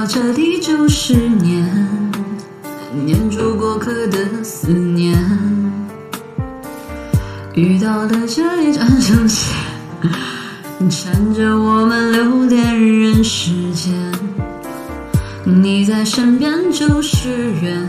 [0.00, 1.86] 到这里九十年，
[3.04, 5.14] 念住过客的思念，
[7.52, 9.54] 遇到的这一段声线，
[10.88, 13.92] 缠着我们留恋人世间。
[15.44, 17.86] 你在身边就是缘，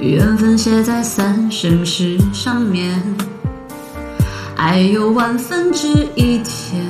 [0.00, 3.00] 缘分写在三生石上面，
[4.56, 6.84] 爱有万分之一甜，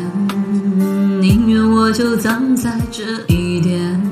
[1.20, 4.05] 宁愿我就葬在这一点。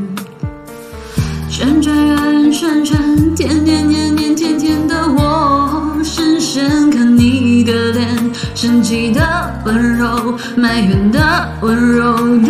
[1.54, 2.98] 圈圈圆圆圈圈，
[3.36, 8.08] 甜甜黏黏甜甜的我，深深看你的脸，
[8.56, 9.22] 生气的
[9.64, 12.48] 温柔，埋怨的温柔的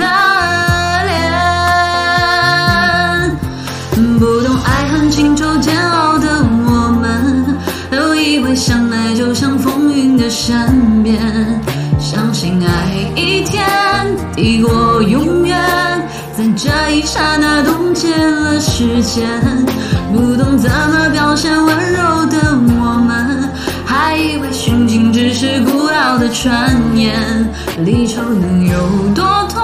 [1.05, 1.23] 脸。
[4.19, 7.45] 不懂爱恨情仇煎熬的我们，
[7.91, 11.21] 都以为相爱就像风云的善变，
[11.99, 13.63] 相信爱一天
[14.35, 15.14] 抵过永，
[16.95, 19.27] 一刹那冻结了时间。
[20.13, 22.39] 不懂怎么表现温柔的
[22.79, 23.51] 我们，
[23.85, 27.53] 还以为殉情只是古老的传言，
[27.85, 29.61] 离愁能有多痛，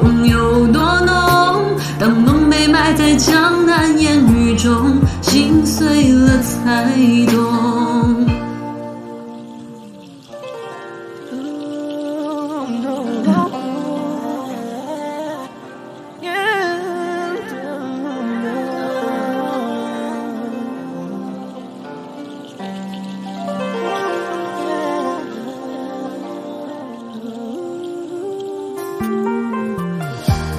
[0.00, 1.60] 痛有多浓？
[1.98, 6.94] 当梦被埋在江南烟雨中，心碎了才
[7.34, 7.43] 懂。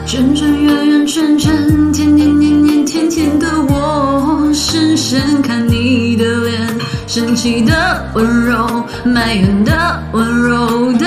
[0.06, 1.52] 圈圈圆圆圈圈，
[1.92, 6.68] 天天年年天天的我，深深看你的脸，
[7.08, 11.06] 生气的温柔，埋怨的温柔的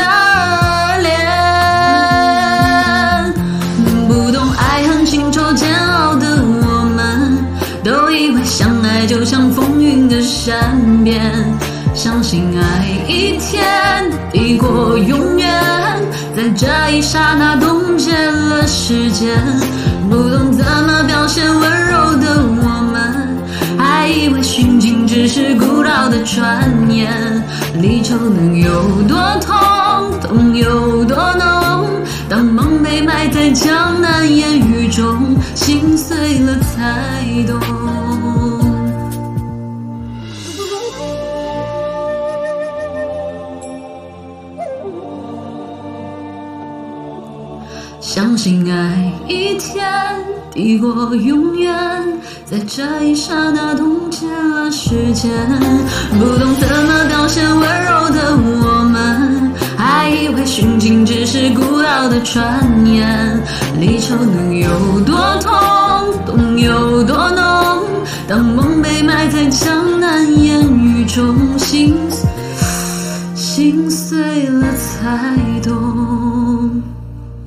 [1.00, 1.16] 脸。
[4.08, 7.38] 不懂爱恨情仇煎熬的我们，
[7.82, 11.32] 都以为相爱就像风云的善变，
[11.98, 15.50] 相信爱一天抵过永远，
[16.36, 19.36] 在这一刹那冻结了时间。
[20.08, 23.36] 不懂怎么表现温柔的我们，
[23.76, 27.12] 还以为殉情只是古老的传言。
[27.74, 31.88] 离愁能有多痛，痛有多浓？
[32.28, 38.67] 当梦被埋在江南烟雨中，心碎了才懂。
[48.00, 49.84] 相信爱一天
[50.52, 51.74] 抵过永远，
[52.44, 55.30] 在这一刹那冻结了时间。
[56.10, 63.42] 不懂怎么表现温柔的我们，还以为殉情只是古老的传言。
[63.80, 67.84] 离愁能有多痛，痛有多浓？
[68.28, 71.96] 当梦被埋在江南烟雨中，心
[73.34, 76.47] 心碎了才懂。